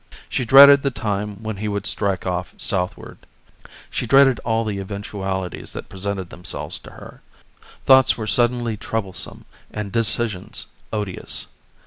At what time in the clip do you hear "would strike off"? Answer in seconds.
1.67-2.55